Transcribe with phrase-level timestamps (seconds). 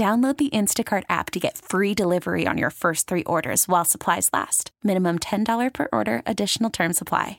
[0.00, 4.30] Download the Instacart app to get free delivery on your first three orders while supplies
[4.32, 4.70] last.
[4.82, 7.38] Minimum $10 per order, additional term supply.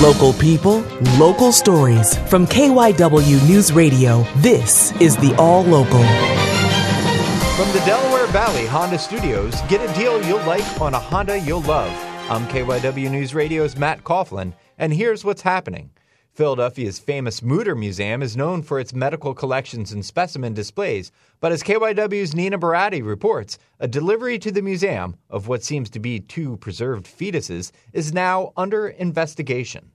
[0.00, 0.82] Local people,
[1.18, 2.16] local stories.
[2.28, 6.04] From KYW News Radio, this is the All Local.
[7.56, 11.62] From the Delaware Valley Honda Studios, get a deal you'll like on a Honda you'll
[11.62, 11.90] love.
[12.30, 15.90] I'm KYW News Radio's Matt Coughlin, and here's what's happening.
[16.36, 21.62] Philadelphia's famous Mütter Museum is known for its medical collections and specimen displays, but as
[21.62, 26.58] KYW's Nina Barati reports, a delivery to the museum of what seems to be two
[26.58, 29.92] preserved fetuses is now under investigation.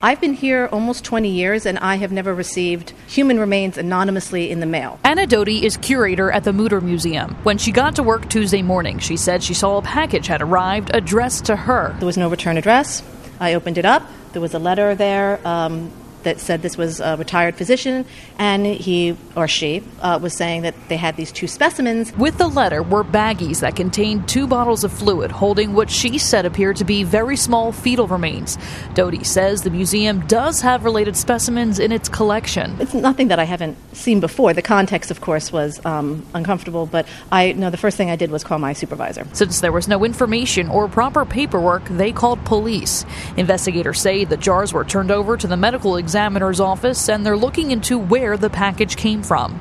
[0.00, 4.60] I've been here almost 20 years and I have never received human remains anonymously in
[4.60, 4.98] the mail.
[5.04, 7.34] Anna Dhody is curator at the Mütter Museum.
[7.42, 10.90] When she got to work Tuesday morning, she said she saw a package had arrived
[10.94, 11.94] addressed to her.
[11.98, 13.02] There was no return address.
[13.40, 14.02] I opened it up.
[14.36, 15.90] There was a letter there um,
[16.26, 18.04] that said this was a retired physician,
[18.38, 22.12] and he or she uh, was saying that they had these two specimens.
[22.16, 26.44] With the letter were baggies that contained two bottles of fluid holding what she said
[26.44, 28.56] appeared to be very small fetal remains.
[28.94, 32.76] Dhody says the museum does have related specimens in its collection.
[32.80, 34.52] It's nothing that I haven't seen before.
[34.52, 38.32] The context, of course, was um, uncomfortable, but I know the first thing I did
[38.32, 39.26] was call my supervisor.
[39.32, 43.06] Since there was no information or proper paperwork, they called police.
[43.36, 47.36] Investigators say the jars were turned over to the medical examiner examiner's office and they're
[47.36, 49.60] looking into where the package came from.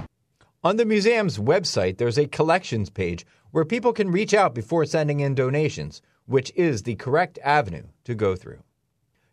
[0.64, 5.20] On the museum's website, there's a collections page where people can reach out before sending
[5.20, 8.64] in donations, which is the correct avenue to go through.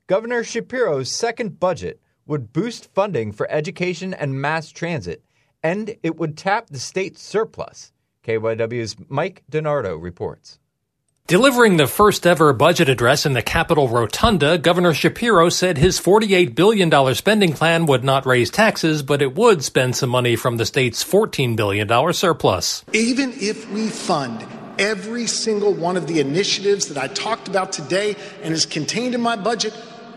[0.08, 5.22] Governor Shapiro's second budget would boost funding for education and mass transit,
[5.62, 7.92] and it would tap the state surplus.
[8.24, 10.58] KYW's Mike DiNardo reports.
[11.28, 16.56] Delivering the first ever budget address in the Capitol Rotunda, Governor Shapiro said his $48
[16.56, 20.66] billion spending plan would not raise taxes, but it would spend some money from the
[20.66, 22.84] state's $14 billion surplus.
[22.92, 24.44] Even if we fund
[24.80, 29.20] every single one of the initiatives that I talked about today and is contained in
[29.20, 29.72] my budget,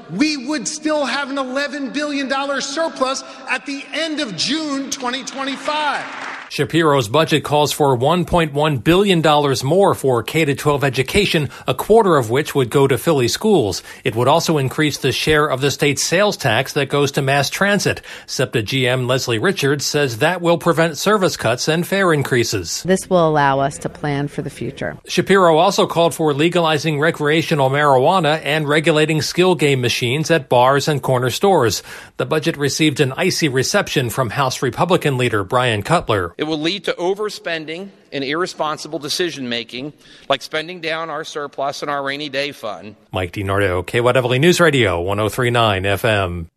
[0.09, 2.29] we would still have an $11 billion
[2.61, 6.34] surplus at the end of June 2025.
[6.49, 9.21] Shapiro's budget calls for $1.1 billion
[9.63, 13.81] more for K 12 education, a quarter of which would go to Philly schools.
[14.03, 17.49] It would also increase the share of the state's sales tax that goes to mass
[17.49, 18.01] transit.
[18.27, 22.83] SEPTA GM Leslie Richards says that will prevent service cuts and fare increases.
[22.83, 24.97] This will allow us to plan for the future.
[25.07, 31.01] Shapiro also called for legalizing recreational marijuana and regulating skill game machines at bars and
[31.01, 31.81] corner stores.
[32.17, 36.34] The budget received an icy reception from House Republican leader Bryan Cutler.
[36.37, 39.93] It will lead to overspending and irresponsible decision making,
[40.27, 42.95] like spending down our surplus and our rainy day fund.
[43.11, 46.49] Mike DiNardo, KYW News Radio, 1039 FM.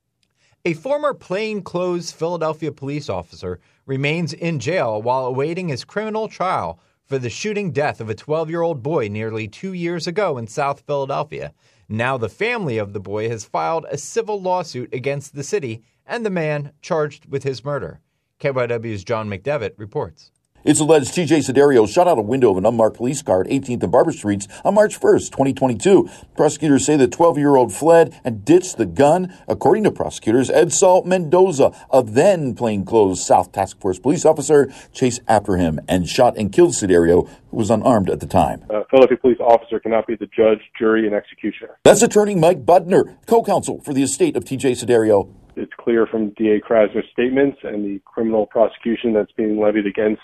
[0.65, 7.19] A former plainclothes Philadelphia police officer remains in jail while awaiting his criminal trial for
[7.19, 10.81] the shooting death of a 12 year old boy nearly two years ago in South
[10.81, 11.55] Philadelphia.
[11.89, 16.27] Now, the family of the boy has filed a civil lawsuit against the city and
[16.27, 18.01] the man charged with his murder.
[18.39, 20.31] KYW's John McDevitt reports.
[20.65, 23.85] It's alleged TJ Siderio shot out a window of an unmarked police car at 18th
[23.85, 26.09] and Barber Streets on March 1st, 2022.
[26.37, 29.33] Prosecutors say the 12 year old fled and ditched the gun.
[29.47, 35.57] According to prosecutors, Edsaul Mendoza, a then plainclothes South Task Force police officer, chased after
[35.57, 38.65] him and shot and killed Siderio, who was unarmed at the time.
[38.69, 41.79] A Philadelphia police officer cannot be the judge, jury, and executioner.
[41.85, 45.33] That's attorney Mike Budner, co counsel for the estate of TJ Siderio.
[45.59, 50.23] It's clear from DA Krasner's statements and the criminal prosecution that's being levied against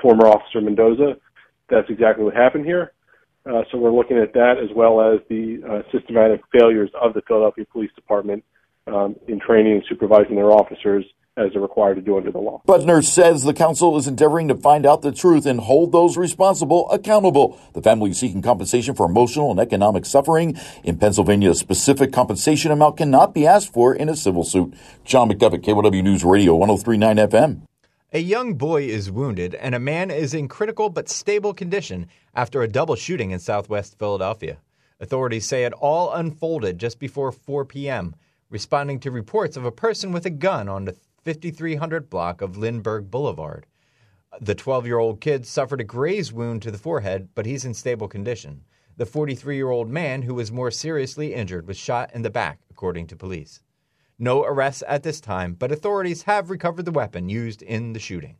[0.00, 1.16] former Officer Mendoza.
[1.68, 2.92] That's exactly what happened here.
[3.44, 7.22] Uh, so we're looking at that as well as the uh, systematic failures of the
[7.28, 8.44] Philadelphia Police Department
[8.86, 11.04] um, in training and supervising their officers
[11.36, 12.62] as they're required to do under the law.
[12.66, 16.90] Butner says the council is endeavoring to find out the truth and hold those responsible
[16.90, 17.60] accountable.
[17.74, 20.58] The family is seeking compensation for emotional and economic suffering.
[20.82, 24.72] In Pennsylvania, a specific compensation amount cannot be asked for in a civil suit.
[25.04, 27.60] John McDevitt, KYW News Radio, 1039 FM.
[28.14, 32.62] A young boy is wounded and a man is in critical but stable condition after
[32.62, 34.56] a double shooting in southwest Philadelphia.
[35.00, 38.14] Authorities say it all unfolded just before 4 p.m.,
[38.48, 43.10] responding to reports of a person with a gun on the 5300 block of Lindbergh
[43.10, 43.66] Boulevard.
[44.40, 47.74] The 12 year old kid suffered a graze wound to the forehead, but he's in
[47.74, 48.62] stable condition.
[48.96, 52.60] The 43 year old man, who was more seriously injured, was shot in the back,
[52.70, 53.60] according to police.
[54.20, 58.36] No arrests at this time, but authorities have recovered the weapon used in the shooting.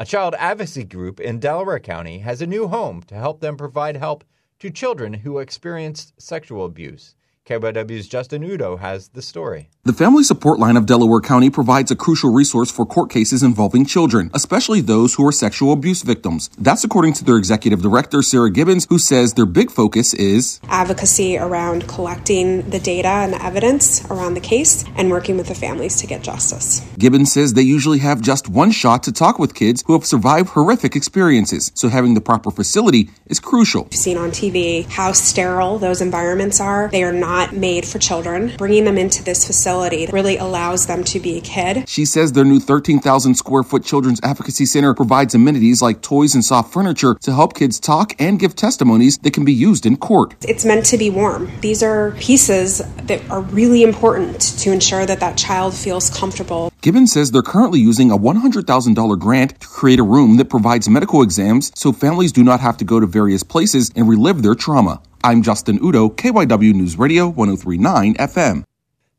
[0.00, 3.98] A child advocacy group in Delaware County has a new home to help them provide
[3.98, 4.24] help
[4.60, 7.16] to children who experienced sexual abuse.
[7.44, 9.68] KYW's Justin Udo has the story.
[9.82, 13.84] The Family Support Line of Delaware County provides a crucial resource for court cases involving
[13.84, 16.50] children, especially those who are sexual abuse victims.
[16.56, 21.36] That's according to their executive director, Sarah Gibbons, who says their big focus is advocacy
[21.36, 25.96] around collecting the data and the evidence around the case and working with the families
[25.96, 26.80] to get justice.
[26.96, 30.50] Gibbons says they usually have just one shot to talk with kids who have survived
[30.50, 33.82] horrific experiences, so having the proper facility is crucial.
[33.90, 36.88] We've seen on TV how sterile those environments are.
[36.92, 38.52] They are not made for children.
[38.56, 41.88] Bringing them into this facility really allows them to be a kid.
[41.88, 46.44] She says their new 13,000 square foot Children's Advocacy Center provides amenities like toys and
[46.44, 50.34] soft furniture to help kids talk and give testimonies that can be used in court.
[50.42, 51.50] It's meant to be warm.
[51.60, 56.72] These are pieces that are really important to ensure that that child feels comfortable.
[56.82, 61.22] Gibbons says they're currently using a $100,000 grant to create a room that provides medical
[61.22, 65.00] exams so families do not have to go to various places and relive their trauma.
[65.24, 68.64] I'm Justin Udo, KYW News Radio 1039 FM.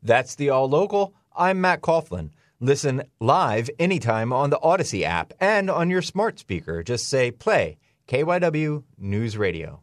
[0.02, 1.14] That's the All Local.
[1.34, 2.30] I'm Matt Coughlin.
[2.60, 6.82] Listen live anytime on the Audacy app and on your smart speaker.
[6.82, 9.82] Just say play KYW News Radio.